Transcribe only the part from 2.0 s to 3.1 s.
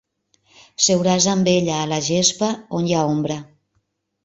gespa on hi ha